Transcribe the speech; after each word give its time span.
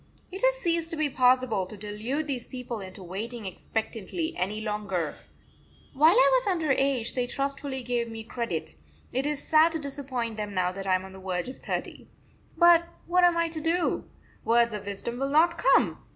It 0.31 0.41
has 0.41 0.55
ceased 0.55 0.89
to 0.89 0.95
be 0.97 1.11
possible 1.11 1.67
to 1.67 1.77
delude 1.77 2.25
these 2.25 2.47
people 2.47 2.79
into 2.81 3.03
waiting 3.03 3.45
expectantly 3.45 4.33
any 4.35 4.59
longer. 4.59 5.13
While 5.93 6.15
I 6.15 6.39
was 6.41 6.47
under 6.47 6.71
age 6.71 7.13
they 7.13 7.27
trustfully 7.27 7.83
gave 7.83 8.09
me 8.09 8.23
credit; 8.23 8.73
it 9.13 9.27
is 9.27 9.43
sad 9.47 9.73
to 9.73 9.79
disappoint 9.79 10.37
them 10.37 10.55
now 10.55 10.71
that 10.71 10.87
I 10.87 10.95
am 10.95 11.05
on 11.05 11.13
the 11.13 11.21
verge 11.21 11.49
of 11.49 11.59
thirty. 11.59 12.07
But 12.57 12.85
what 13.05 13.23
am 13.23 13.37
I 13.37 13.47
to 13.49 13.61
do? 13.61 14.09
Words 14.43 14.73
of 14.73 14.87
wisdom 14.87 15.19
will 15.19 15.29
not 15.29 15.59
come! 15.59 16.03